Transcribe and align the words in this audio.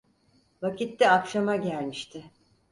Vakit 0.61 0.99
de 0.99 1.09
akşama 1.09 1.55
gelmişti. 1.55 2.31